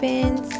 [0.00, 0.50] Dolphins.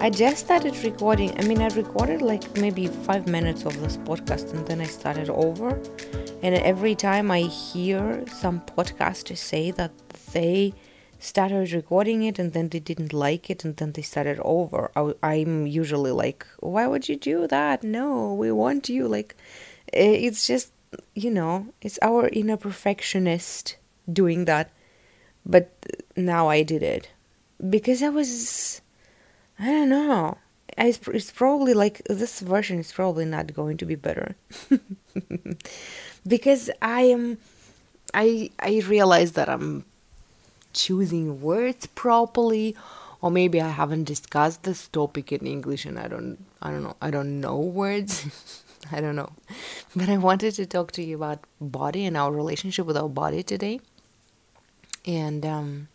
[0.00, 1.36] I just started recording.
[1.36, 5.28] I mean, I recorded like maybe five minutes of this podcast and then I started
[5.30, 5.80] over.
[6.44, 9.90] And every time I hear some podcasters say that
[10.32, 10.74] they
[11.18, 14.92] started recording it and then they didn't like it and then they started over,
[15.24, 17.82] I, am usually like, why would you do that?
[17.82, 19.08] No, we want you.
[19.08, 19.34] Like,
[19.92, 20.72] it's just,
[21.16, 23.76] you know, it's our inner perfectionist
[24.12, 24.70] doing that.
[25.44, 25.72] But
[26.16, 27.08] now I did it
[27.68, 28.80] because I was,
[29.58, 30.38] I don't know.
[30.78, 34.36] It's, it's probably like this version is probably not going to be better
[36.26, 37.38] because I am,
[38.14, 39.84] I I realize that I'm
[40.72, 42.74] choosing words properly,
[43.20, 46.96] or maybe I haven't discussed this topic in English and I don't I don't know
[47.02, 48.26] I don't know words.
[48.90, 49.30] I don't know.
[49.94, 53.42] But I wanted to talk to you about body and our relationship with our body
[53.42, 53.80] today.
[55.06, 55.88] And um,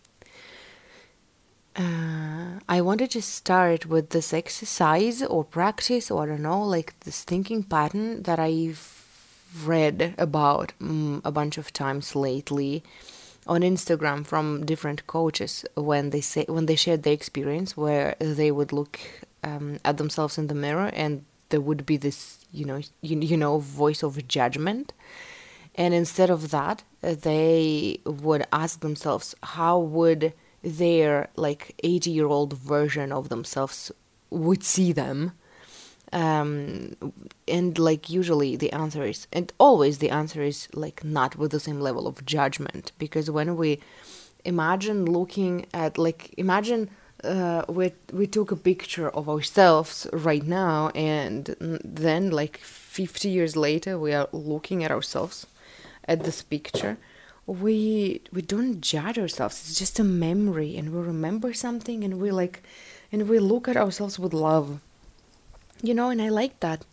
[1.77, 6.99] uh, I wanted to start with this exercise or practice, or I don't know, like
[7.01, 8.93] this thinking pattern that I've
[9.63, 12.83] read about um, a bunch of times lately
[13.45, 18.51] on Instagram from different coaches when they say when they shared their experience where they
[18.51, 18.99] would look
[19.43, 23.37] um, at themselves in the mirror and there would be this you know you, you
[23.37, 24.93] know voice of judgment.
[25.75, 30.33] And instead of that they would ask themselves how would
[30.67, 33.91] their like 80 year old version of themselves
[34.29, 35.31] would see them
[36.13, 36.95] um
[37.47, 41.59] and like usually the answer is and always the answer is like not with the
[41.59, 43.79] same level of judgment because when we
[44.45, 46.89] imagine looking at like imagine
[47.23, 53.55] uh, we we took a picture of ourselves right now, and then like fifty years
[53.55, 55.47] later, we are looking at ourselves
[56.05, 56.97] at this picture.
[57.47, 59.61] We we don't judge ourselves.
[59.61, 62.61] It's just a memory, and we remember something, and we like,
[63.11, 64.81] and we look at ourselves with love.
[65.81, 66.85] You know, and I like that.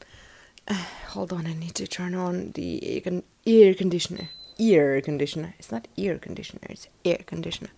[0.69, 0.75] Uh,
[1.09, 3.03] hold on, I need to turn on the
[3.45, 4.29] air conditioner.
[4.57, 5.55] Ear conditioner.
[5.59, 6.69] It's not ear conditioner.
[6.71, 7.71] It's air conditioner.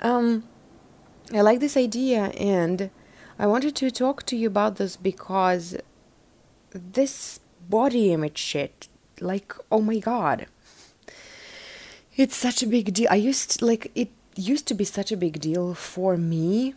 [0.00, 0.44] Um
[1.34, 2.90] I like this idea, and
[3.38, 5.76] I wanted to talk to you about this because
[6.72, 8.88] this body image shit,
[9.20, 10.46] like, oh my god,
[12.16, 13.08] it's such a big deal.
[13.10, 16.74] I used like it used to be such a big deal for me.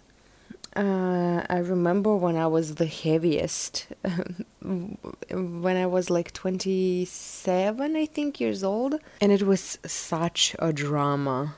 [0.75, 3.87] Uh, I remember when I was the heaviest,
[4.61, 11.55] when I was like 27, I think, years old, and it was such a drama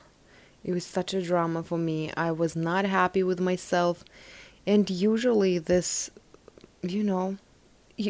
[0.64, 2.12] it was such a drama for me.
[2.16, 4.04] I was not happy with myself.
[4.66, 6.10] And usually, this,
[6.82, 7.38] you know,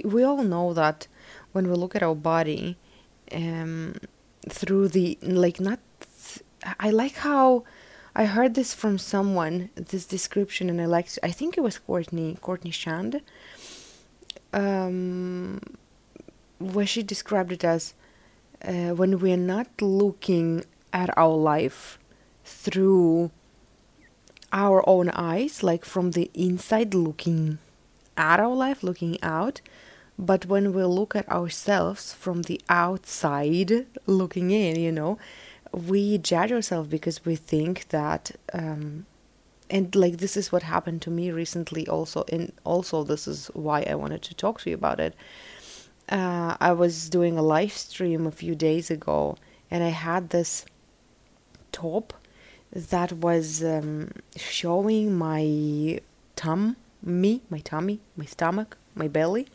[0.05, 1.07] we all know that
[1.53, 2.77] when we look at our body
[3.33, 3.97] um,
[4.49, 5.81] through the, like, not,
[6.79, 7.65] I like how
[8.15, 12.37] I heard this from someone, this description, and I liked, I think it was Courtney,
[12.41, 13.23] Courtney Shand,
[14.53, 15.61] um,
[16.59, 17.95] where she described it as
[18.65, 21.99] uh, when we're not looking at our life
[22.45, 23.31] through
[24.53, 27.59] our own eyes, like from the inside looking
[28.17, 29.63] at our life, looking out.
[30.19, 35.19] But when we look at ourselves from the outside looking in, you know,
[35.73, 39.07] we judge ourselves because we think that, um,
[39.71, 43.85] and like this is what happened to me recently also, and also this is why
[43.89, 45.15] I wanted to talk to you about it.
[46.09, 49.37] Uh, I was doing a live stream a few days ago,
[49.71, 50.67] and I had this
[51.73, 52.13] top
[52.71, 56.01] that was um, showing my
[56.37, 59.47] tum, me, my tummy, my stomach, my belly.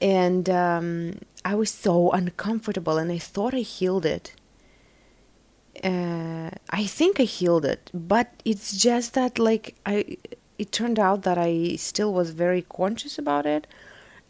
[0.00, 4.34] And um, I was so uncomfortable, and I thought I healed it.
[5.82, 10.18] Uh, I think I healed it, but it's just that, like, I.
[10.58, 13.66] It turned out that I still was very conscious about it,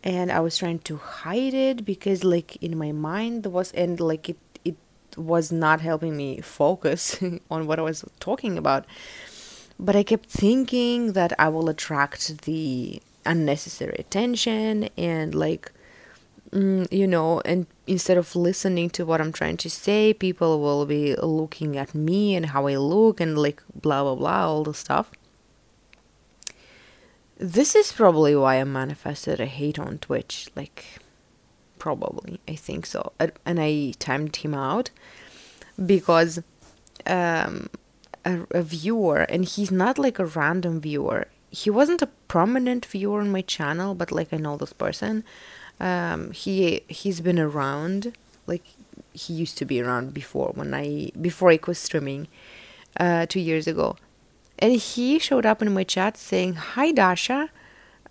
[0.03, 4.01] and I was trying to hide it because, like, in my mind there was, and
[4.01, 4.37] like it
[5.17, 7.19] was not helping me focus
[7.51, 8.87] on what I was talking about.
[9.79, 15.73] But I kept thinking that I will attract the unnecessary attention and like
[16.51, 20.87] mm, you know and instead of listening to what i'm trying to say people will
[20.87, 24.75] be looking at me and how i look and like blah blah blah all the
[24.75, 25.11] stuff.
[27.39, 30.85] This is probably why i manifested a hate on twitch like
[31.79, 33.13] probably i think so.
[33.45, 34.91] And i timed him out
[35.85, 36.43] because
[37.05, 37.69] um,
[38.25, 43.21] a, a viewer and he's not like a random viewer he wasn't a prominent viewer
[43.21, 45.25] on my channel but like i know this person
[45.79, 48.13] um, he he's been around
[48.47, 48.65] like
[49.13, 52.29] he used to be around before when i before i quit streaming
[52.99, 53.97] uh, two years ago
[54.59, 57.51] and he showed up in my chat saying, Hi, Dasha.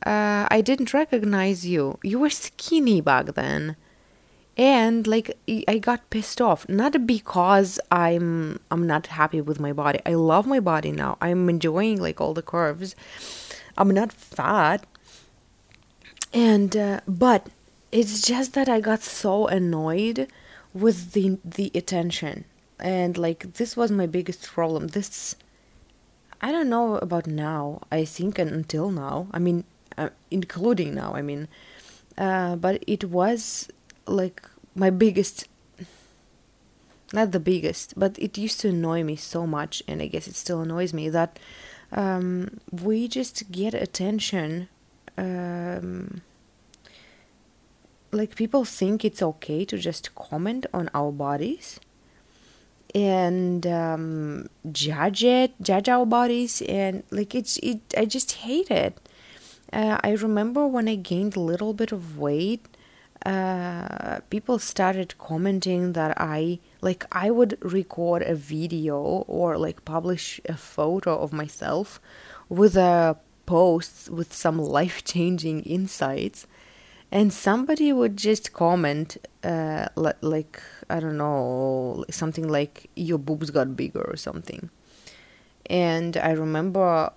[0.05, 1.97] Uh, I didn't recognize you.
[2.03, 3.75] You were skinny back then.
[4.57, 5.37] And like
[5.67, 9.99] I got pissed off, not because I'm I'm not happy with my body.
[10.05, 11.17] I love my body now.
[11.19, 12.95] I'm enjoying like all the curves.
[13.77, 14.85] I'm not fat.
[16.33, 17.47] And uh, but
[17.91, 20.27] it's just that I got so annoyed
[20.73, 22.45] with the the attention.
[22.79, 24.87] And like this was my biggest problem.
[24.87, 25.35] This
[26.41, 27.81] I don't know about now.
[27.91, 29.27] I think until now.
[29.31, 29.65] I mean,
[29.97, 31.13] uh, including now.
[31.13, 31.47] I mean,
[32.17, 33.69] uh, but it was
[34.07, 35.47] like my biggest.
[37.13, 40.35] Not the biggest, but it used to annoy me so much, and I guess it
[40.35, 41.37] still annoys me that
[41.91, 44.67] um, we just get attention.
[45.17, 46.21] Um,
[48.11, 51.79] like people think it's okay to just comment on our bodies
[52.95, 57.81] and um, judge it, judge our bodies, and like it's it.
[57.97, 58.97] I just hate it.
[59.73, 62.65] Uh, I remember when I gained a little bit of weight,
[63.25, 68.97] uh, people started commenting that I like I would record a video
[69.27, 71.99] or like publish a photo of myself
[72.49, 76.47] with a post with some life changing insights.
[77.11, 79.87] And somebody would just comment uh,
[80.21, 84.69] like i don't know something like your boobs got bigger or something.
[85.67, 87.11] And i remember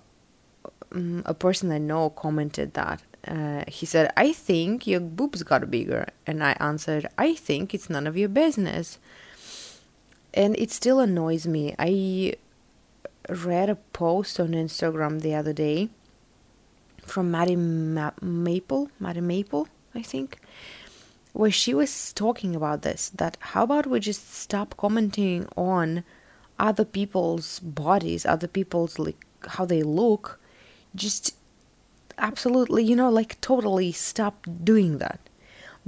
[0.91, 5.69] um, a person i know commented that uh, he said i think your boobs got
[5.69, 6.07] bigger.
[6.25, 8.99] And i answered i think it's none of your business.
[10.31, 11.73] And it still annoys me.
[11.79, 12.35] I
[13.27, 15.89] read a post on instagram the other day
[17.09, 20.39] from Maddie Ma- Maple, Maddie Maple, I think,
[21.33, 26.03] where she was talking about this that how about we just stop commenting on
[26.57, 30.39] other people's bodies, other people's like how they look,
[30.95, 31.28] just
[32.19, 35.19] absolutely, you know, like totally stop doing that.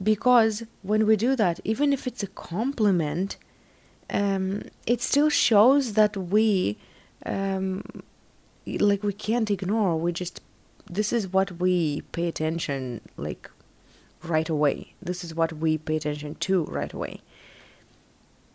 [0.01, 3.37] Because when we do that, even if it's a compliment,
[4.09, 6.77] um, it still shows that we,
[7.25, 7.83] um,
[8.65, 9.97] like, we can't ignore.
[9.97, 10.41] We just,
[10.89, 13.51] this is what we pay attention, like,
[14.23, 14.93] right away.
[15.01, 17.21] This is what we pay attention to right away.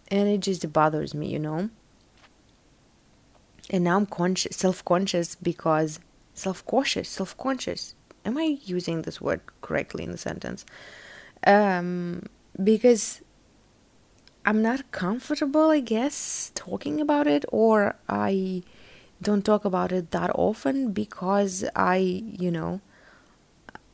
[0.09, 1.71] And it just bothers me, you know.
[3.71, 6.01] And now I'm conscious, self-conscious because
[6.37, 7.95] self-cautious, self-conscious.
[8.25, 10.65] Am I using this word correctly in the sentence?
[11.47, 12.25] Um,
[12.63, 13.23] because
[14.45, 18.63] I'm not comfortable, I guess, talking about it, or I
[19.21, 22.81] don't talk about it that often because I, you know,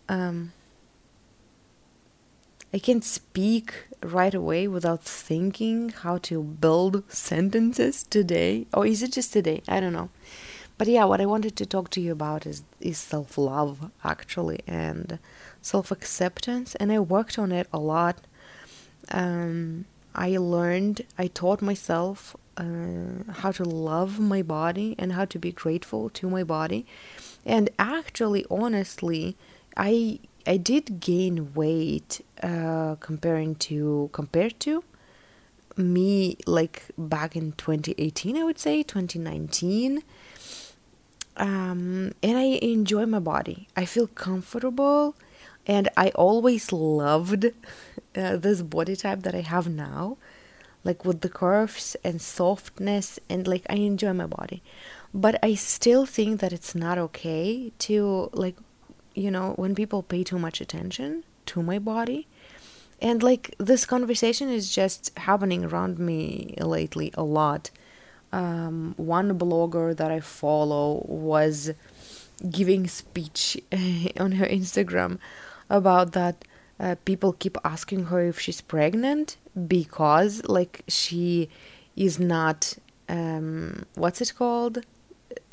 [0.08, 0.52] um,
[2.74, 8.66] I can't speak right away without thinking how to build sentences today.
[8.72, 9.62] Or is it just today?
[9.68, 10.10] I don't know.
[10.82, 14.62] But yeah, what I wanted to talk to you about is, is self love, actually,
[14.67, 15.20] and
[15.61, 16.75] self acceptance.
[16.75, 18.19] And I worked on it a lot.
[19.12, 25.38] Um, I learned, I taught myself uh, how to love my body and how to
[25.38, 26.84] be grateful to my body.
[27.46, 29.37] And actually, honestly,
[29.76, 30.19] I
[30.49, 34.82] I did gain weight uh, comparing to compared to
[35.77, 40.03] me like back in 2018 I would say 2019
[41.36, 45.15] um, and I enjoy my body I feel comfortable
[45.67, 47.46] and I always loved
[48.17, 50.19] uh, this body type that I have now
[50.84, 54.62] like with the curves and softness and like I enjoy my body
[55.15, 58.56] but I still think that it's not okay to like
[59.15, 62.27] you know, when people pay too much attention to my body.
[63.01, 67.70] And like this conversation is just happening around me lately a lot.
[68.32, 71.72] Um, one blogger that I follow was
[72.51, 73.60] giving speech
[74.19, 75.19] on her Instagram
[75.69, 76.44] about that
[76.81, 79.36] uh, people keep asking her if she's pregnant
[79.69, 81.48] because like she
[81.94, 82.74] is not
[83.08, 84.84] um, what's it called?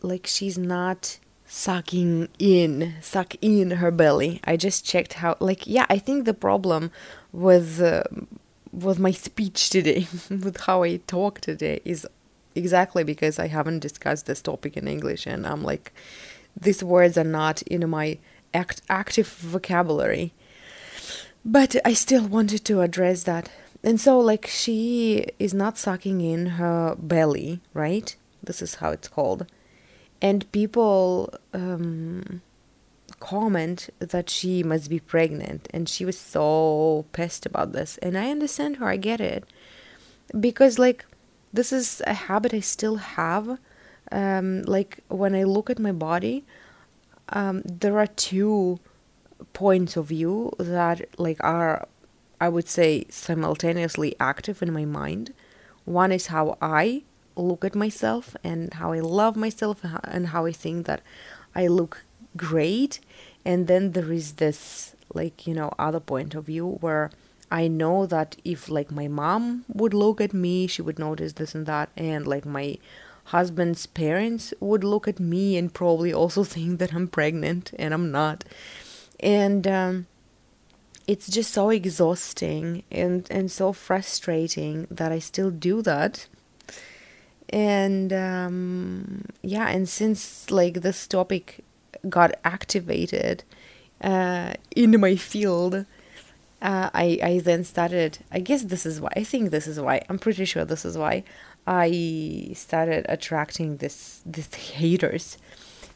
[0.02, 4.40] Like she's not sucking in suck in her belly.
[4.44, 6.92] I just checked how like yeah i think the problem
[7.32, 8.04] with uh,
[8.72, 12.06] with my speech today with how i talk today is
[12.60, 15.88] exactly because i haven't discussed this topic in english and i'm like
[16.60, 18.18] these words are not in my
[18.54, 20.34] act- active vocabulary.
[21.46, 23.50] But i still wanted to address that.
[23.84, 28.16] And so like she is not sucking in her belly right?
[28.44, 29.46] This is how it's called.
[30.22, 32.42] And people um,
[33.22, 37.98] comment that she must be pregnant and she was so pissed about this.
[38.00, 39.46] And i understand her i get it.
[40.38, 41.06] Because like
[41.54, 43.60] this is a habit i still have
[44.12, 46.44] um, like when I look at my body,
[47.30, 48.80] um, there are two
[49.54, 51.88] points of view that like are
[52.42, 55.34] I would say simultaneously active in my mind.
[55.86, 57.04] One is how I
[57.36, 61.02] look at myself and how I love myself and how I think that
[61.54, 62.06] I look
[62.38, 63.00] great.
[63.44, 67.12] And then there is this, like, you know, other point of view where
[67.52, 71.56] I know that if, like, my mom would look at me, she would notice this
[71.56, 71.90] and that.
[71.98, 72.78] And, like, my
[73.26, 78.12] husband's parents would look at me and probably also think that I'm pregnant and I'm
[78.12, 78.44] not.
[79.20, 80.08] And, um,
[81.08, 86.28] it's just so exhausting and, and so frustrating that I still do that
[87.50, 91.64] and um, yeah and since like this topic
[92.08, 93.44] got activated
[94.02, 95.86] uh, in my field
[96.62, 100.02] uh, I, I then started i guess this is why i think this is why
[100.10, 101.24] i'm pretty sure this is why
[101.66, 105.38] i started attracting this this haters.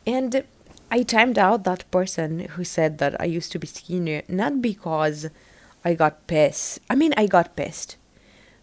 [0.06, 0.44] And
[0.92, 5.30] i timed out that person who said that i used to be skinny not because
[5.84, 7.98] i got pissed i mean i got pissed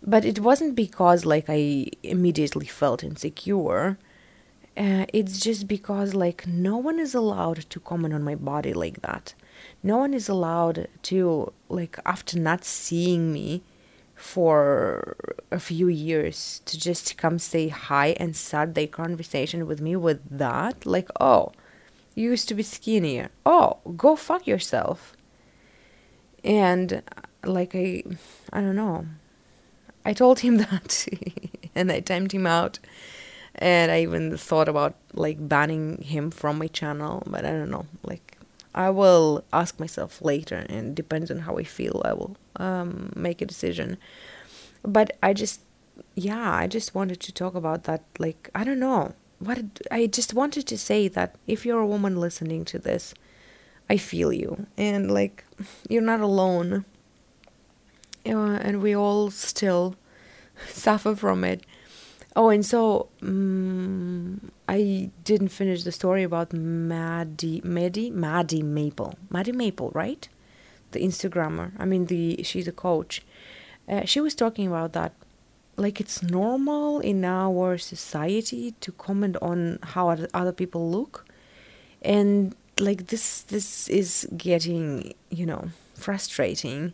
[0.03, 3.99] but it wasn't because like i immediately felt insecure.
[4.77, 9.03] Uh, it's just because like no one is allowed to comment on my body like
[9.03, 9.35] that
[9.83, 13.63] no one is allowed to like after not seeing me
[14.15, 15.17] for
[15.51, 20.21] a few years to just come say hi and start their conversation with me with
[20.31, 21.51] that like oh
[22.15, 25.17] you used to be skinnier oh go fuck yourself
[26.45, 27.03] and
[27.45, 28.03] like i
[28.53, 29.07] i don't know
[30.05, 31.07] I told him that
[31.75, 32.79] and I timed him out.
[33.57, 37.87] And I even thought about like banning him from my channel, but I don't know.
[38.03, 38.39] Like
[38.75, 43.43] I will ask myself later and depends on how I feel I will um, make
[43.43, 43.99] a decision.
[44.83, 45.61] But I just
[46.15, 49.15] yeah, I just wanted to talk about that like I don't know.
[49.39, 49.59] What
[49.91, 53.15] I just wanted to say that if you're a woman listening to this,
[53.89, 55.45] I feel you and like
[55.89, 56.85] you're not alone
[58.27, 59.97] uh, and we all still
[60.69, 61.65] suffer from it.
[62.37, 69.53] Oh, and so um, I didn't finish the story about Maddie, Maddie, Maddie Maple, Maddie
[69.53, 70.29] Maple, right?
[70.93, 71.73] The Instagrammer.
[71.79, 73.23] I mean, the she's a coach.
[73.89, 75.13] Uh, she was talking about that,
[75.77, 81.27] like it's normal in our society to comment on how other people look,
[82.03, 86.93] and like this, this is getting you know frustrating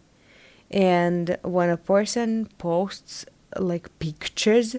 [0.71, 3.25] and when a person posts
[3.57, 4.77] like pictures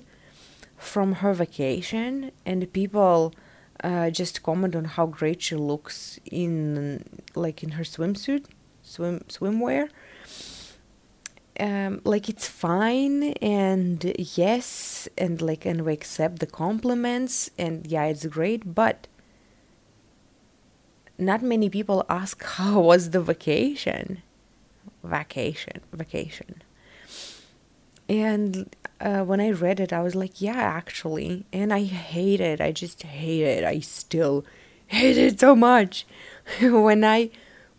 [0.77, 3.33] from her vacation and people
[3.83, 7.03] uh, just comment on how great she looks in
[7.35, 8.45] like in her swimsuit
[8.81, 9.89] swim swimwear.
[11.59, 18.05] Um, like it's fine and yes and like and we accept the compliments and yeah
[18.05, 19.07] it's great but
[21.17, 24.21] not many people ask how was the vacation.
[25.03, 26.61] Vacation vacation
[28.09, 32.61] and uh, when i read it i was like yeah actually and i hate it
[32.61, 34.45] i just hate it i still
[34.87, 36.05] hate it so much
[36.61, 37.29] when i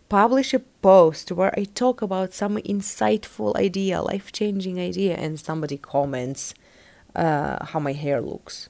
[0.07, 6.53] publish a post where i talk about some insightful idea life-changing idea and somebody comments
[7.15, 8.67] uh, how my hair looks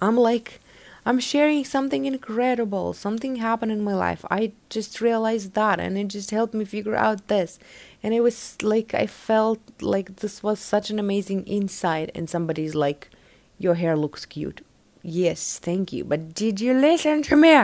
[0.00, 0.60] i'm like
[1.04, 2.92] I'm sharing something incredible.
[2.92, 4.24] Something happened in my life.
[4.30, 7.58] I just realized that and it just helped me figure out this.
[8.02, 12.74] And it was like I felt like this was such an amazing insight and somebody's
[12.74, 13.10] like
[13.58, 14.64] your hair looks cute.
[15.02, 16.04] Yes, thank you.
[16.04, 17.60] But did you listen to me?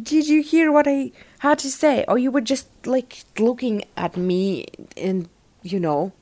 [0.00, 2.04] Did you hear what I had to say?
[2.08, 4.66] Or you were just like looking at me
[4.96, 5.28] and
[5.62, 6.12] you know,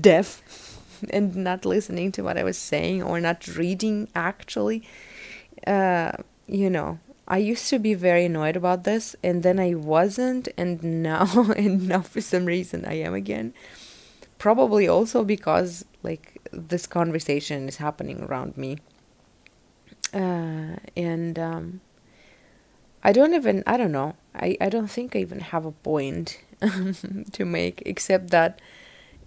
[0.00, 0.42] deaf
[1.10, 4.82] and not listening to what I was saying or not reading actually
[5.66, 6.12] uh,
[6.46, 6.98] you know,
[7.30, 11.88] I used to be very annoyed about this, and then I wasn't, and now, and
[11.88, 13.54] now for some reason I am again.
[14.36, 18.78] Probably also because like this conversation is happening around me,
[20.12, 21.80] uh, and um,
[23.02, 26.40] I don't even I don't know I I don't think I even have a point
[27.32, 28.60] to make except that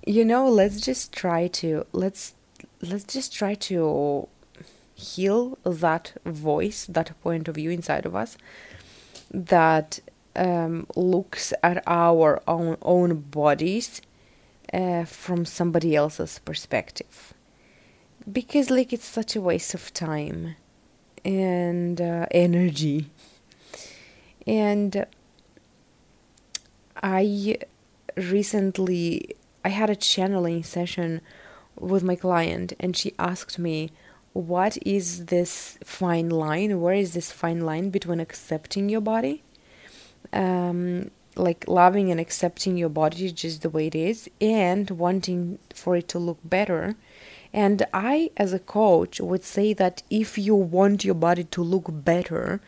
[0.06, 2.34] you know let's just try to let's
[2.82, 4.28] let's just try to
[4.94, 8.38] heal that voice, that point of view inside of us
[9.32, 10.00] that
[10.36, 14.02] um, looks at our own, own bodies
[14.74, 17.34] uh, from somebody else's perspective.
[18.32, 20.56] Because, like, it's such a waste of time
[21.26, 23.08] and uh, energy.
[24.48, 25.06] And
[27.02, 27.58] I
[28.16, 29.36] recently
[29.66, 31.22] I had a channeling session
[31.80, 33.92] with my client and she asked me
[34.34, 36.82] what is this fine line?
[36.82, 39.44] Where is this fine line between accepting your body,
[40.32, 45.96] um, like loving and accepting your body just the way it is, and wanting for
[45.96, 46.96] it to look better?
[47.54, 51.86] And I, as a coach, would say that if you want your body to look
[51.90, 52.60] better,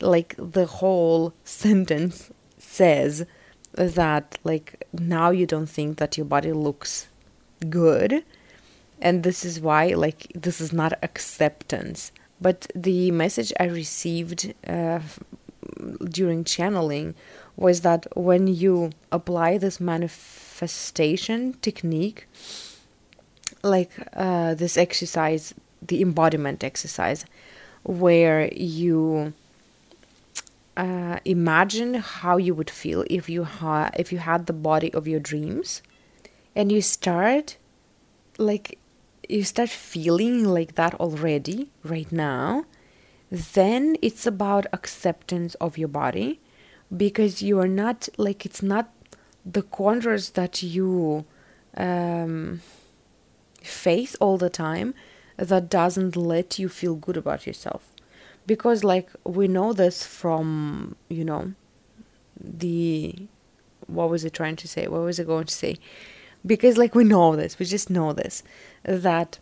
[0.00, 3.26] like the whole sentence says
[3.72, 7.08] that, like, now you don't think that your body looks
[7.68, 8.24] good
[9.00, 12.12] and this is why like this is not acceptance.
[12.40, 15.00] But the message i received uh,
[16.08, 17.14] during channeling
[17.56, 22.26] was that when you apply this manifestation technique
[23.62, 27.24] like uh, this exercise the embodiment exercise
[27.84, 29.32] where you
[30.76, 35.06] uh, imagine how you would feel if you ha- if you had the body of
[35.06, 35.82] your dreams
[36.56, 37.56] and you start
[38.38, 38.78] like
[39.30, 42.64] you start feeling like that already right now,
[43.30, 46.40] then it's about acceptance of your body
[46.94, 48.90] because you are not like it's not
[49.46, 51.24] the corners that you
[51.76, 52.60] um,
[53.62, 54.94] face all the time
[55.36, 57.94] that doesn't let you feel good about yourself.
[58.46, 61.54] Because like we know this from you know
[62.38, 63.14] the
[63.86, 64.88] what was it trying to say?
[64.88, 65.76] What was it going to say
[66.44, 68.42] because like we know this we just know this
[68.84, 69.38] that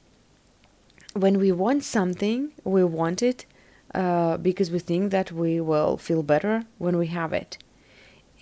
[1.15, 3.47] when we want something we want it
[3.95, 7.57] uh, because we think that we will feel better when we have it.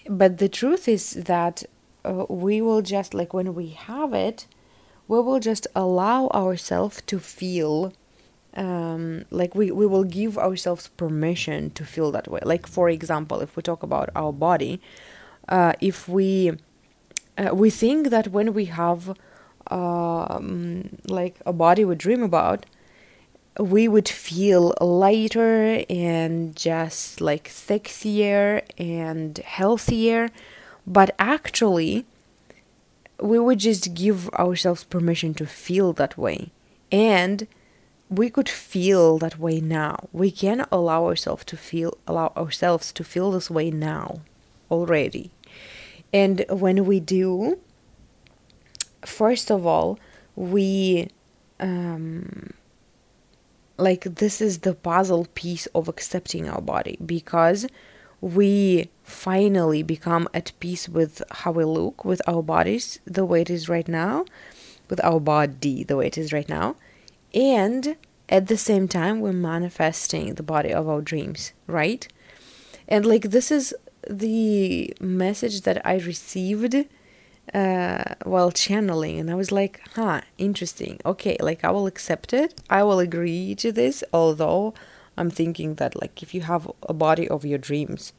[0.08, 1.62] But the truth is that
[2.04, 4.46] uh, we will just like when we have it
[5.08, 7.92] we will just allow ourselves to feel
[8.54, 12.40] um, like we, we will give ourselves permission to feel that way.
[12.44, 14.80] Like for example if we talk about our body
[15.48, 16.52] uh, if we
[17.38, 19.16] uh, we think that when we have
[19.69, 22.67] um, like a body we dream about,
[23.58, 30.30] we would feel lighter and just like sexier and healthier.
[30.87, 32.04] But actually,
[33.21, 36.50] we would just give ourselves permission to feel that way.
[36.93, 37.47] And
[38.08, 40.08] we could feel that way now.
[40.13, 44.21] We can allow ourselves to feel allow ourselves to feel this way now
[44.71, 45.30] already.
[46.12, 47.58] And when we do,
[49.04, 49.99] first of all,
[50.34, 51.08] we
[51.60, 52.52] um,
[53.78, 57.66] like this is the puzzle piece of accepting our body because
[58.21, 63.50] we finally become at peace with how we look, with our bodies the way it
[63.50, 64.25] is right now,
[64.88, 66.76] with our body the way it is right now,
[67.34, 67.97] and
[68.28, 72.08] at the same time, we're manifesting the body of our dreams, right?
[72.88, 73.75] And like, this is
[74.08, 76.75] the message that I received
[77.54, 81.00] uh, while channeling, and I was like, huh, interesting.
[81.04, 82.60] Okay, like I will accept it.
[82.69, 84.75] I will agree to this, although
[85.16, 88.12] I'm thinking that, like, if you have a body of your dreams,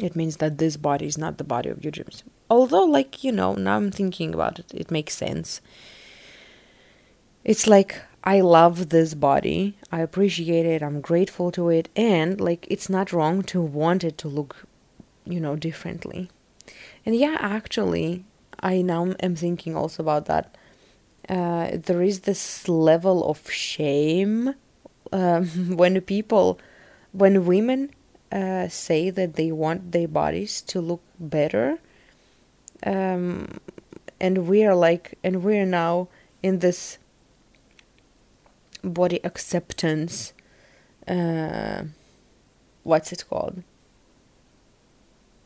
[0.00, 2.22] it means that this body is not the body of your dreams.
[2.48, 5.60] Although, like, you know, now I'm thinking about it, it makes sense.
[7.44, 9.78] It's like I love this body.
[9.90, 10.82] I appreciate it.
[10.82, 11.88] I'm grateful to it.
[11.96, 14.66] And like it's not wrong to want it to look,
[15.24, 16.28] you know, differently.
[17.06, 18.26] And yeah, actually,
[18.60, 20.54] I now am thinking also about that.
[21.26, 24.54] Uh, there is this level of shame
[25.10, 25.46] um,
[25.78, 26.60] when people,
[27.12, 27.94] when women
[28.30, 31.78] uh, say that they want their bodies to look better.
[32.84, 33.58] Um,
[34.20, 36.08] and we are like, and we're now
[36.42, 36.98] in this
[38.82, 40.32] body acceptance
[41.06, 41.84] uh,
[42.82, 43.62] what's it called?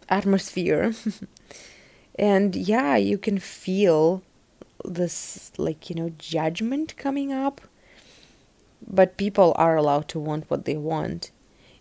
[0.08, 0.94] Atmosphere.
[2.18, 4.22] And yeah you can feel
[4.84, 7.62] this like you know judgment coming up
[8.86, 11.30] but people are allowed to want what they want.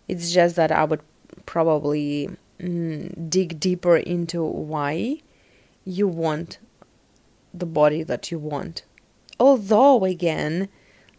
[0.08, 1.02] It's just that i would
[1.44, 5.18] probably mm, dig deeper into why
[5.84, 6.58] you want
[7.52, 8.84] the body that you want.
[9.38, 10.70] Although again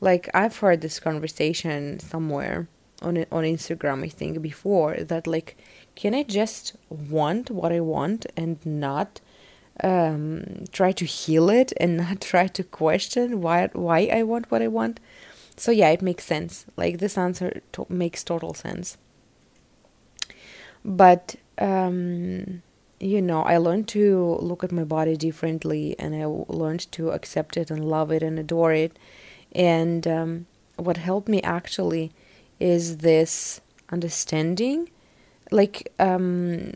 [0.04, 2.68] like I've heard this conversation somewhere
[3.02, 5.58] on on Instagram I think before that like
[5.96, 9.22] can I just want what I want and not
[9.82, 14.62] um, try to heal it and not try to question why why I want what
[14.62, 15.00] I want.
[15.56, 16.66] So yeah, it makes sense.
[16.78, 18.98] Like this answer to- makes total sense.
[20.84, 22.62] But um,
[23.00, 27.58] you know, I learned to look at my body differently, and I learned to accept
[27.58, 28.98] it and love it and adore it
[29.54, 32.12] and um, what helped me actually
[32.60, 33.62] is this
[33.92, 34.89] understanding.
[35.52, 36.74] Like, um,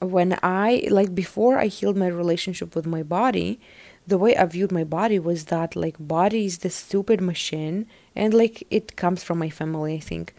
[0.00, 3.60] when I, like, before I healed my relationship with my body,
[4.06, 8.32] the way I viewed my body was that like body is the stupid machine and
[8.32, 10.32] like it comes from my family I think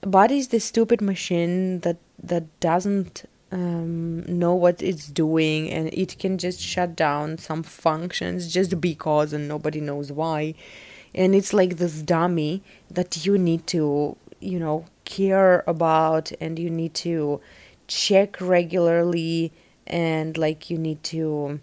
[0.00, 6.18] body is the stupid machine that that doesn't um, know what it's doing and it
[6.18, 10.54] can just shut down some functions just because and nobody knows why.
[11.14, 16.70] And it's like this dummy that you need to you know care about and you
[16.70, 17.40] need to
[17.86, 19.52] check regularly
[19.86, 21.60] and like you need to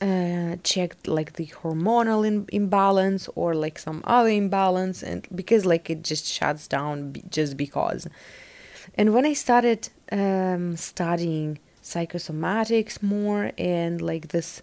[0.00, 6.02] uh, check like the hormonal imbalance or like some other imbalance and because like it
[6.02, 8.08] just shuts down b- just because
[8.94, 14.62] and when i started um, studying psychosomatics more and like this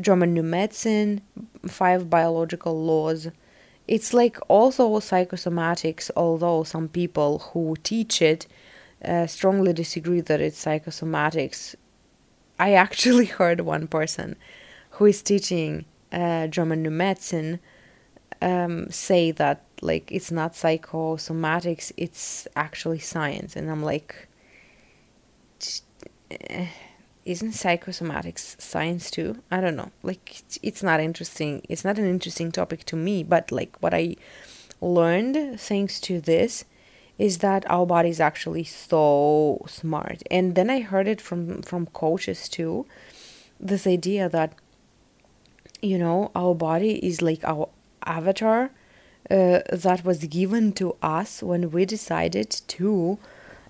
[0.00, 1.20] german new medicine
[1.66, 3.28] five biological laws
[3.88, 8.46] it's like also psychosomatics although some people who teach it
[9.04, 11.74] uh, strongly disagree that it's psychosomatics.
[12.58, 14.36] I actually heard one person
[14.90, 17.60] who is teaching uh, German new medicine
[18.40, 24.28] um, say that like it's not psychosomatics, it's actually science, and I'm like,
[26.30, 26.68] eh,
[27.24, 29.42] isn't psychosomatics science too?
[29.50, 29.90] I don't know.
[30.02, 31.62] Like it's not interesting.
[31.68, 34.16] It's not an interesting topic to me, but like what I
[34.80, 36.64] learned thanks to this
[37.18, 40.22] is that our body is actually so smart.
[40.30, 42.86] And then I heard it from from coaches too.
[43.58, 44.54] This idea that
[45.80, 47.68] you know our body is like our
[48.06, 48.70] avatar
[49.30, 53.18] uh, that was given to us when we decided to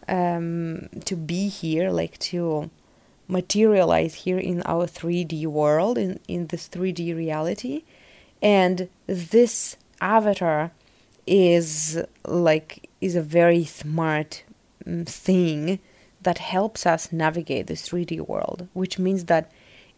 [0.09, 2.71] um, to be here, like to
[3.29, 7.85] materialize here in our 3D world, in, in this 3D reality.
[8.41, 10.73] And this avatar
[11.27, 14.43] is like is a very smart
[14.85, 15.79] mm, thing
[16.23, 19.51] that helps us navigate this 3D world, which means that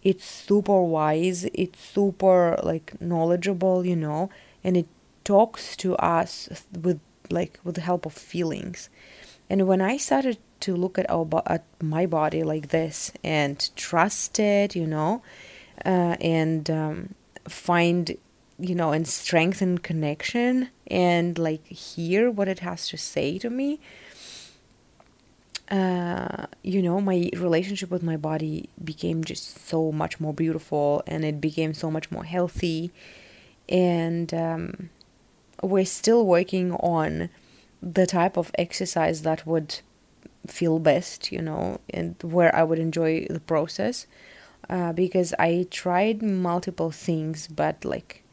[0.03, 4.29] it's super wise, it's super like knowledgeable, you know,
[4.62, 4.87] and it
[5.25, 8.89] talks to us with like with the help of feelings.
[9.49, 14.39] And when I started to look at our at my body like this and trust
[14.39, 15.23] it, you know,
[15.85, 17.15] uh, and um,
[17.49, 18.17] find
[18.59, 23.81] you know, and strengthen connection and like hear what it has to say to me.
[25.71, 31.25] Uh, you know, my relationship with my body became just so much more beautiful and
[31.25, 32.93] it became so much more healthy.
[33.69, 34.91] And um,
[35.62, 37.31] we're still working on
[37.83, 39.81] the type of exercise that would
[40.47, 44.07] feel best, you know, and where I would enjoy the process.
[44.71, 48.25] Uh, because I tried multiple things, but like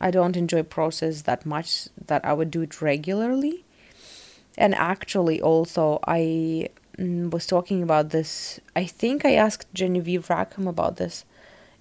[0.00, 3.64] I don't enjoy process that much that I would do it regularly.
[4.56, 6.68] And actually, also, I
[6.98, 8.60] mm, was talking about this.
[8.74, 11.24] I think I asked Genevieve Rackham about this,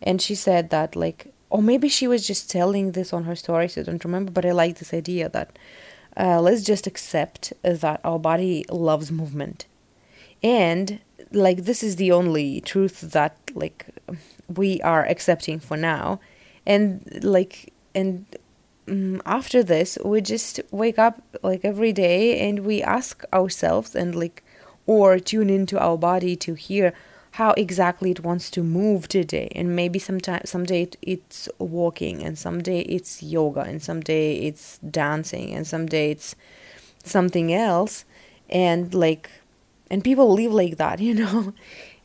[0.01, 3.77] and she said that, like, or maybe she was just telling this on her stories,
[3.77, 5.57] I don't remember, but I like this idea that
[6.17, 9.65] uh, let's just accept that our body loves movement.
[10.41, 10.99] And,
[11.31, 13.87] like, this is the only truth that, like,
[14.47, 16.19] we are accepting for now
[16.65, 18.25] and like and
[18.87, 24.15] um, after this we just wake up like every day and we ask ourselves and
[24.15, 24.43] like
[24.85, 26.93] or tune into our body to hear
[27.31, 32.37] how exactly it wants to move today and maybe sometime someday it, it's walking and
[32.37, 36.35] someday it's yoga and someday it's dancing and someday it's
[37.03, 38.05] something else
[38.49, 39.29] and like
[39.89, 41.53] and people live like that you know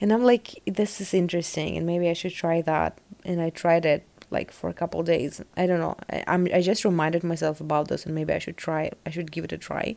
[0.01, 3.85] and i'm like this is interesting and maybe i should try that and i tried
[3.85, 5.41] it like for a couple days.
[5.57, 5.97] I don't know.
[6.11, 8.91] I, I'm I just reminded myself about this, and maybe I should try.
[9.07, 9.97] I should give it a try.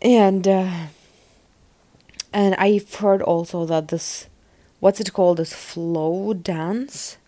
[0.00, 0.86] And uh,
[2.32, 4.28] and I've heard also that this,
[4.80, 5.38] what's it called?
[5.38, 7.18] This flow dance,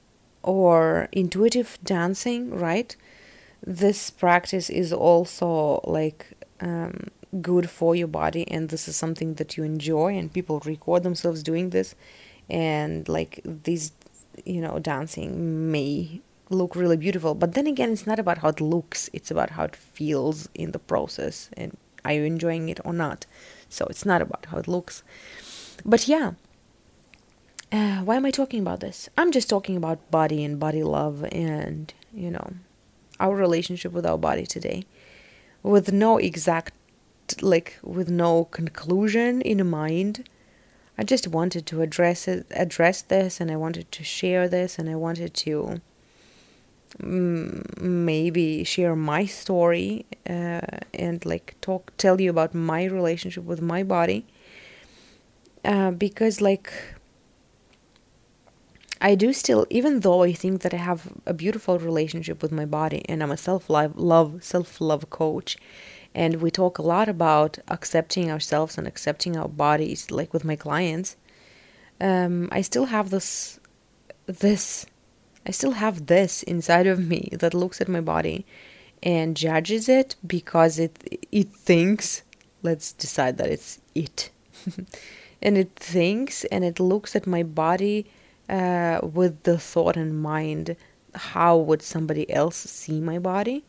[0.42, 2.94] or intuitive dancing, right?
[3.64, 6.26] This practice is also like
[6.60, 7.08] um,
[7.40, 11.42] good for your body, and this is something that you enjoy, and people record themselves
[11.42, 11.94] doing this,
[12.50, 13.92] and like these
[14.44, 17.34] you know, dancing may look really beautiful.
[17.34, 20.72] But then again, it's not about how it looks, it's about how it feels in
[20.72, 23.26] the process and are you enjoying it or not.
[23.72, 25.02] So it's not about how it looks.
[25.84, 26.32] But yeah,
[27.72, 29.08] uh, why am I talking about this?
[29.16, 32.54] I'm just talking about body and body love and, you know,
[33.18, 34.84] our relationship with our body today
[35.62, 36.74] with no exact,
[37.40, 40.28] like, with no conclusion in mind
[40.98, 44.88] I just wanted to address it, address this, and I wanted to share this, and
[44.90, 45.80] I wanted to
[47.00, 50.60] maybe share my story uh,
[50.94, 54.26] and like talk, tell you about my relationship with my body,
[55.64, 56.72] uh, because like
[59.00, 62.64] I do still, even though I think that I have a beautiful relationship with my
[62.64, 65.56] body and I'm a self love, love self love coach,
[66.14, 70.54] and we talk a lot about accepting ourselves and accepting our bodies, like with my
[70.54, 71.16] clients.
[72.00, 73.58] Um, I still have this,
[74.26, 74.86] this,
[75.46, 78.46] I still have this inside of me that looks at my body
[79.02, 82.22] and judges it because it it thinks.
[82.62, 84.30] Let's decide that it's it,
[85.42, 88.06] and it thinks and it looks at my body
[88.48, 90.76] uh, with the thought in mind
[91.14, 93.64] how would somebody else see my body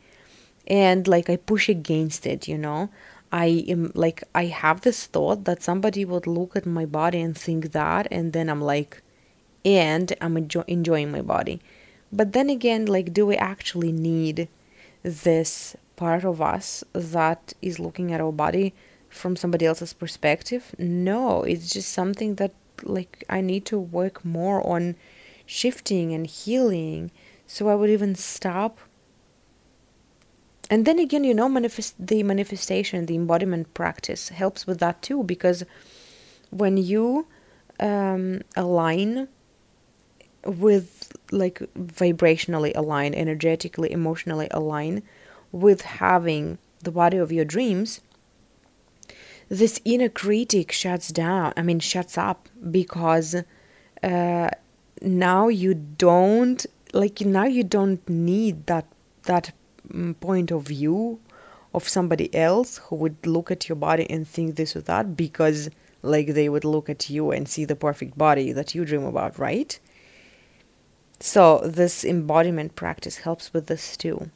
[0.68, 2.90] and like i push against it you know
[3.32, 7.38] i am like i have this thought that somebody would look at my body and
[7.38, 9.02] think that and then i'm like
[9.66, 11.62] and i'm enjoy- enjoying my body.
[12.12, 14.48] But then again like do we actually need
[15.02, 18.74] this part of us that is looking at our body
[19.10, 20.76] from somebody else's perspective?
[20.78, 24.96] No it's just something that like I need to work more on
[25.46, 27.12] shifting and healing
[27.48, 28.80] so I would even stop.
[30.70, 35.24] And then again you know manifest the manifestation the embodiment practice helps with that too
[35.24, 35.64] because
[36.50, 37.28] when you
[37.80, 39.28] um, align
[40.46, 45.02] with like vibrationally align energetically emotionally align
[45.52, 48.02] with having the body of your dreams
[49.50, 53.36] this inner critic shuts down i mean shuts up because
[54.04, 54.50] uh,
[55.02, 58.86] now you don't like now you don't need that
[59.24, 59.52] that
[59.88, 61.20] mm, point of view
[61.74, 65.70] of somebody else who would look at your body and think this or that because
[66.02, 69.40] like they would look at you and see the perfect body that you dream about
[69.40, 69.80] right
[71.26, 74.30] so this embodiment practice helps with this too.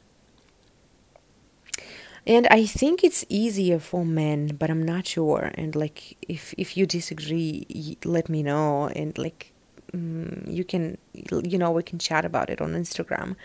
[2.26, 5.50] And i think it's easier for men but i'm not sure.
[5.54, 8.88] And like if if you disagree let me know.
[8.96, 9.52] And like
[9.92, 13.36] um, you can you know we can chat about it on instagram.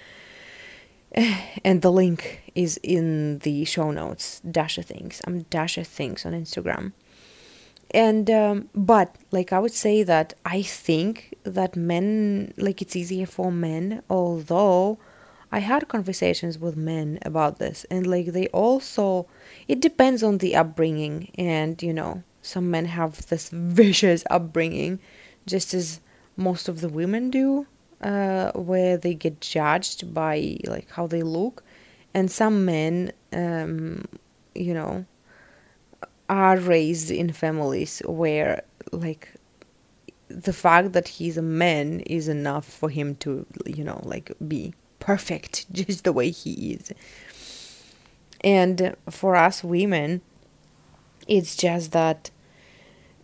[1.65, 4.41] And the link is in the show notes.
[4.49, 6.93] Dasha Thinks i'm Dasha Thinks on instagram
[7.93, 13.25] and um, but like i would say that i think that men like it's easier
[13.25, 14.97] for men although
[15.53, 19.27] I had conversations with men about this, and like they also,
[19.67, 24.99] it depends on the upbringing, and you know, some men have this vicious upbringing,
[25.45, 26.01] just as
[26.38, 27.67] most of the women do,
[28.01, 31.63] uh, where they get judged by like how they look,
[32.15, 34.06] and some men, um,
[34.56, 35.06] you know,
[36.29, 39.33] are raised in families where like
[40.29, 44.73] the fact that he's a man is enough for him to you know like be
[44.99, 46.91] perfect just the way he is.
[48.41, 50.21] And for us women,
[51.27, 52.29] it's just that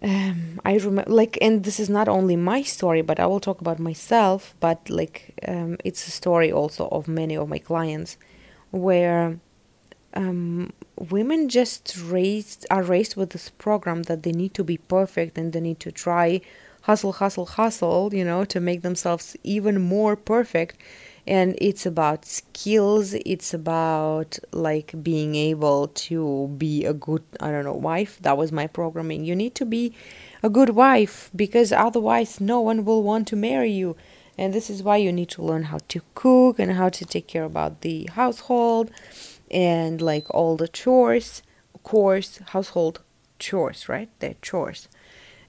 [0.01, 3.59] um, I remember, like, and this is not only my story, but I will talk
[3.59, 8.17] about myself, but like, um, it's a story also of many of my clients
[8.71, 9.39] where
[10.13, 15.37] um, women just raised are raised with this program that they need to be perfect
[15.37, 16.41] and they need to try
[16.81, 20.77] hustle, hustle, hustle, you know, to make themselves even more perfect.
[21.27, 23.13] And it's about skills.
[23.13, 28.17] It's about like being able to be a good i don't know wife.
[28.21, 29.25] That was my programming.
[29.25, 29.93] You need to be
[30.41, 33.95] a good wife because otherwise no one will want to marry you.
[34.37, 37.27] And this is why you need to learn how to cook and how to take
[37.27, 38.89] care about the household
[39.51, 41.41] and like all the chores
[41.73, 43.01] of course household
[43.39, 44.87] chores right they're chores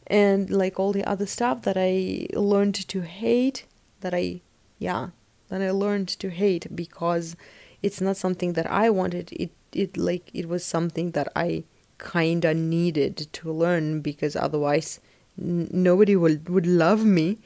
[0.06, 3.64] and like all the other stuff that i learned to hate
[4.00, 4.40] that i
[4.78, 5.08] yeah
[5.50, 7.36] that I learned to hate because
[7.82, 9.32] it's not something that I wanted.
[9.32, 11.64] It it like it was something that I
[11.98, 15.00] kinda needed to learn because otherwise
[15.38, 17.38] n- nobody would would love me.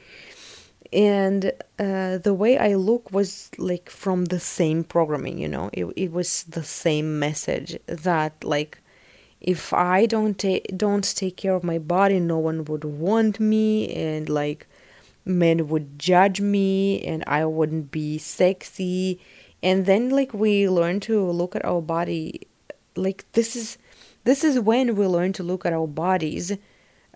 [0.93, 5.69] And uh, the way I look was like from the same programming, you know.
[5.73, 8.79] It it was the same message that like
[9.41, 10.43] if I don't
[10.77, 14.67] don't take care of my body, no one would want me, and like
[15.25, 19.19] men would judge me and I wouldn't be sexy.
[19.63, 22.47] And then like we learn to look at our body
[22.95, 23.77] like this is
[24.23, 26.57] this is when we learn to look at our bodies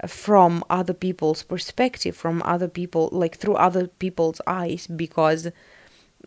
[0.08, 5.52] from other people's perspective, from other people like through other people's eyes because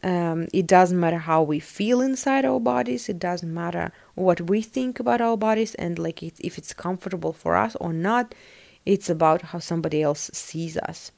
[0.02, 4.62] um, it doesn't matter how we feel inside our bodies it doesn't matter what we
[4.62, 8.34] think about our bodies and like it, if it's comfortable for us or not
[8.84, 11.12] it's about how somebody else sees us.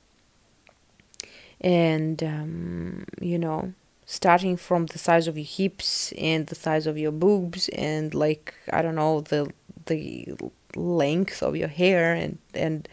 [1.60, 3.72] And um, you know
[4.06, 8.54] starting from the size of your hips and the size of your boobs and like
[8.70, 9.50] i don't know the
[9.86, 10.28] the
[10.76, 12.88] length of your hair and and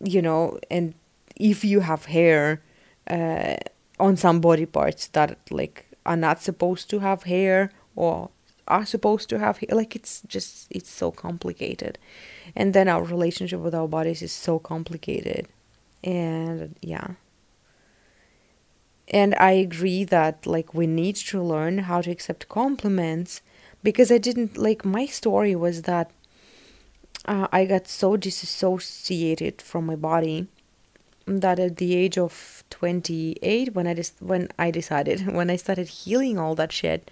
[0.00, 0.94] you know and
[1.36, 2.62] if you have hair
[3.10, 3.56] uh,
[3.98, 8.30] on some body parts that like are not supposed to have hair or
[8.68, 9.68] are supposed to have hair.
[9.72, 11.98] Like it's just it's so complicated,
[12.54, 15.48] and then our relationship with our bodies is so complicated,
[16.02, 17.14] and yeah.
[19.08, 23.40] And I agree that like we need to learn how to accept compliments
[23.82, 26.10] because I didn't like my story was that
[27.26, 30.48] uh, I got so disassociated from my body
[31.26, 35.88] that at the age of 28 when i just when i decided when i started
[35.88, 37.10] healing all that shit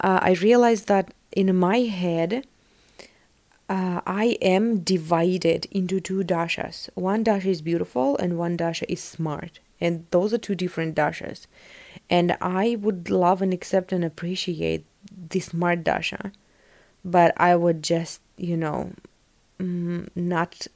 [0.00, 2.46] uh, i realized that in my head
[3.68, 9.02] uh, i am divided into two dashas one dasha is beautiful and one dasha is
[9.02, 11.46] smart and those are two different dashas
[12.10, 14.84] and i would love and accept and appreciate
[15.30, 16.32] the smart dasha
[17.04, 18.92] but i would just you know
[19.58, 20.66] mm, not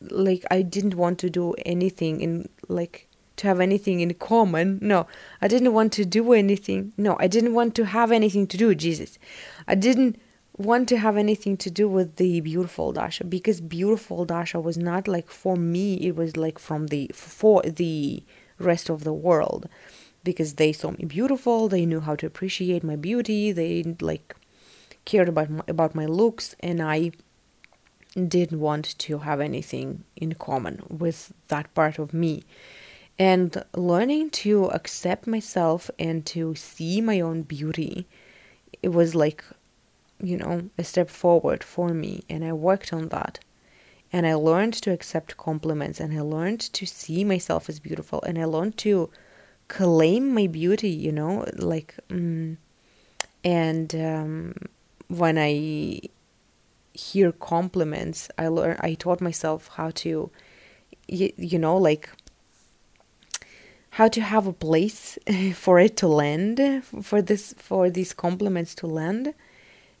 [0.00, 4.78] like I didn't want to do anything in like to have anything in common.
[4.82, 5.06] No,
[5.40, 6.92] I didn't want to do anything.
[6.96, 9.18] No, I didn't want to have anything to do with Jesus.
[9.66, 10.20] I didn't
[10.56, 15.08] want to have anything to do with the beautiful Dasha because beautiful Dasha was not
[15.08, 18.22] like for me, it was like from the for the
[18.58, 19.68] rest of the world
[20.24, 24.36] because they saw me beautiful, they knew how to appreciate my beauty, they like
[25.04, 27.12] cared about my, about my looks and I
[28.14, 32.44] didn't want to have anything in common with that part of me.
[33.18, 38.06] And learning to accept myself and to see my own beauty,
[38.82, 39.44] it was like,
[40.20, 42.24] you know, a step forward for me.
[42.28, 43.38] And I worked on that.
[44.12, 48.38] And I learned to accept compliments and I learned to see myself as beautiful and
[48.38, 49.08] I learned to
[49.68, 52.58] claim my beauty, you know, like, mm,
[53.42, 54.54] and um,
[55.08, 56.02] when I
[56.94, 60.30] hear compliments i learned i taught myself how to
[61.08, 62.10] you, you know like
[63.92, 65.18] how to have a place
[65.54, 69.34] for it to land for this for these compliments to land.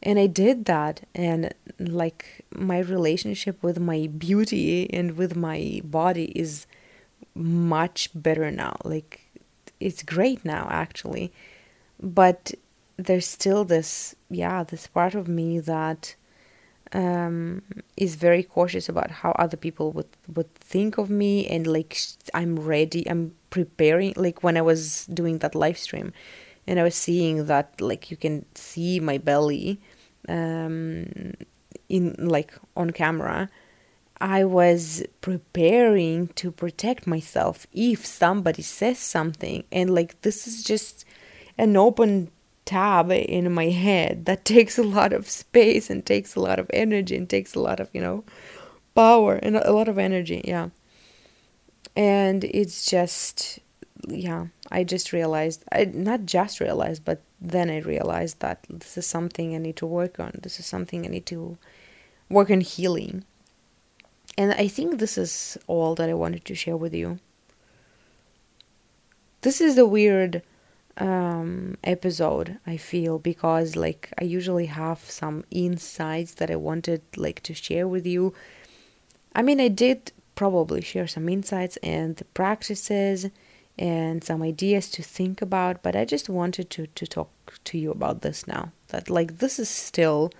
[0.04, 6.32] And i did that and like my relationship with my beauty and with my body
[6.34, 6.66] is
[7.34, 8.76] much better now.
[8.84, 9.20] Like
[9.78, 11.32] it's great now actually.
[12.00, 12.52] But
[12.96, 16.14] there's still this yeah this part of me that
[16.92, 17.62] um,
[17.96, 21.98] is very cautious about how other people would would think of me and like
[22.34, 26.12] I'm ready I'm preparing like when I was doing that live stream
[26.66, 29.80] and I was seeing that like you can see my belly
[30.28, 31.34] um,
[31.88, 33.48] in like on camera
[34.20, 41.04] I was preparing to protect myself if somebody says something and like this is just
[41.58, 42.30] an open
[42.64, 46.70] tab in my head that takes a lot of space and takes a lot of
[46.72, 48.24] energy and takes a lot of you know
[48.94, 50.68] power and a lot of energy yeah.
[51.94, 53.58] And it's just
[54.08, 59.06] yeah i just realized i not just realized but then i realized that this is
[59.06, 60.32] something i need to work on.
[60.42, 61.58] This is something i need to
[62.28, 63.24] work on healing.
[64.38, 67.18] And i think this is all that i wanted to share with you.
[69.42, 70.42] This is a weird
[70.98, 77.42] um, episode i feel because like i usually have some insights that i wanted like
[77.42, 78.34] to share with you.
[79.34, 83.26] I mean i did probably share some insights and practices
[83.78, 87.30] and some ideas to think about but i just wanted to to talk
[87.64, 90.30] to you about this now that like this is still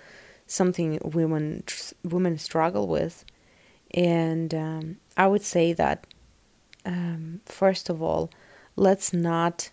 [0.45, 1.63] something women
[2.03, 3.25] women struggle with.
[3.91, 6.05] And um, i would say that
[6.85, 8.29] um, first of all
[8.75, 9.69] let's not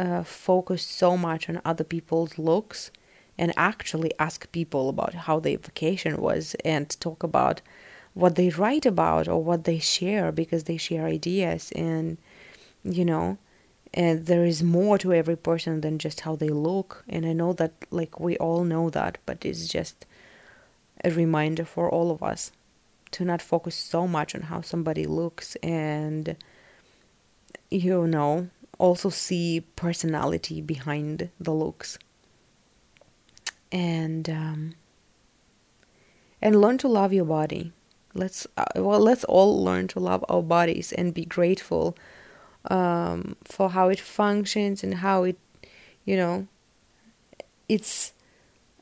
[0.00, 2.90] uh, focus so much on other people's looks
[3.36, 7.60] and actually ask people about how their vacation was and talk about
[8.14, 12.16] what they write about or what they share because they share ideas and
[12.82, 13.36] you know
[13.92, 17.04] and there is more to every person than just how they look.
[17.08, 20.06] And i know that like we all know that but it's just
[21.04, 22.52] a reminder for all of us
[23.10, 26.36] to not focus so much on how somebody looks and
[27.70, 28.48] you know
[28.80, 31.98] also see personality behind the looks.
[33.70, 34.74] And um,
[36.42, 37.72] and learn to love your body.
[38.14, 41.96] Let's uh, well let's all learn to love our bodies and be grateful
[42.68, 45.38] um, for how it functions and how it
[46.04, 46.48] you know
[47.68, 48.12] it's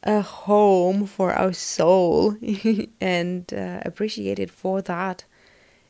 [0.05, 2.37] a home for our soul
[3.01, 5.25] and uh, appreciate it for that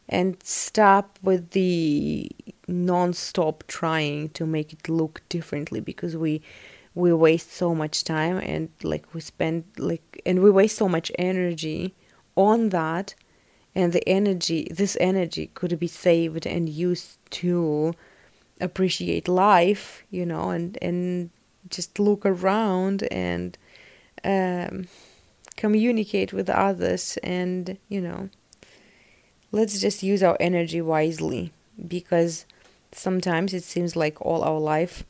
[0.09, 2.31] and stop with the
[2.67, 6.43] non-stop trying to make it look differently because we
[6.95, 11.13] we waste so much time and like we spend like and we waste so much
[11.19, 11.95] energy
[12.37, 13.15] on that.
[13.75, 17.95] And the energy this energy could be saved and used to
[18.61, 21.31] appreciate life you know and and
[21.71, 23.57] just look around and
[24.25, 24.89] um,
[25.57, 28.31] communicate with others and you know
[29.51, 31.53] let's just use our energy wisely
[31.87, 32.45] because
[32.93, 35.05] sometimes it seems like all our life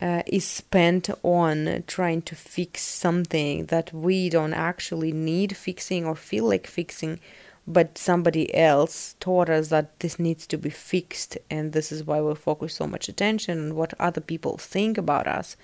[0.00, 6.14] uh, is spent on trying to fix something that we don't actually need fixing or
[6.14, 7.18] feel like fixing
[7.66, 12.20] but somebody else taught us that this needs to be fixed and this is why
[12.20, 15.56] we focus so much attention on what other people think about us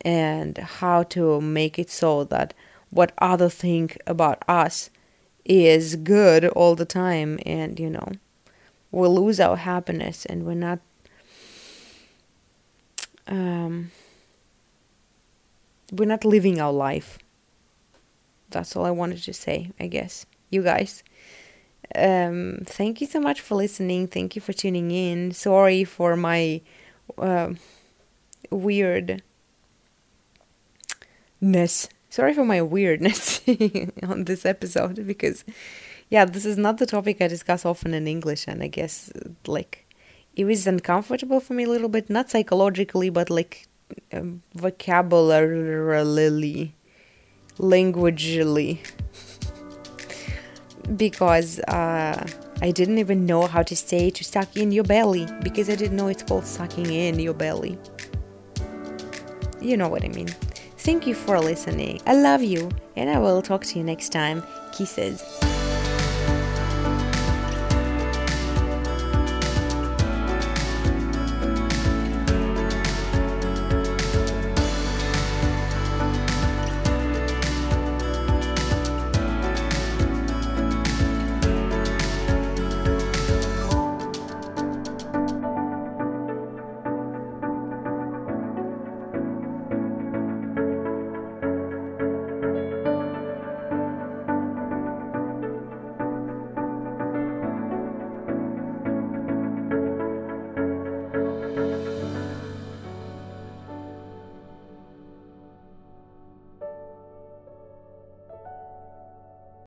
[0.00, 2.52] and how to make it so that
[2.90, 4.90] what others think about us
[5.48, 8.08] is good all the time and you know
[8.90, 10.80] we lose our happiness and we're not
[13.28, 13.90] um,
[15.92, 17.18] we're not living our life
[18.50, 21.02] that's all i wanted to say i guess you guys
[21.94, 24.08] um, thank you so much for listening.
[24.08, 25.32] Thank you for tuning in.
[25.32, 26.60] Sorry for my
[27.16, 27.54] uh,
[28.50, 29.22] weirdness.
[32.16, 33.42] Sorry for my weirdness
[34.02, 35.44] on this episode because,
[36.08, 39.12] yeah, this is not the topic I discuss often in English, and I guess
[39.46, 39.84] like
[40.34, 43.68] it was uncomfortable for me a little bit, not psychologically, but like
[44.14, 46.72] um, vocabularily,
[47.58, 48.78] languagely
[50.96, 52.26] because uh,
[52.62, 55.98] I didn't even know how to say to suck in your belly because I didn't
[55.98, 57.78] know it's called sucking in your belly.
[59.60, 60.30] You know what I mean.
[60.86, 62.00] Thank you for listening.
[62.06, 64.44] I love you, and I will talk to you next time.
[64.70, 65.20] Kisses.